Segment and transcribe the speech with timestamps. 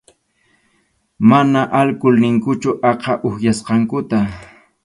[1.29, 4.17] Mana alkul ninkuchu aqha upyasqankuta.